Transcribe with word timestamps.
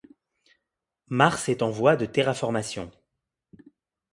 Mars 1.09 1.47
est 1.47 1.61
en 1.61 1.69
voie 1.69 1.95
de 1.95 2.07
terraformation. 2.07 2.91